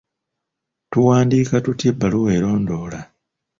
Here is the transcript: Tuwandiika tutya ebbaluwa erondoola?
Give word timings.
Tuwandiika 0.91 1.55
tutya 1.65 1.87
ebbaluwa 1.91 2.29
erondoola? 2.37 3.01